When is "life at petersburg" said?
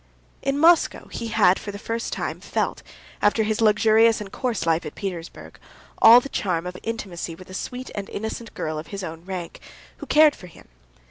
4.65-5.59